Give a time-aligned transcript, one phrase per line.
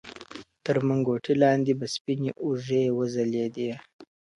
[0.65, 3.71] تر منګوټي لاندي به سپیني اوږې وځلېدې.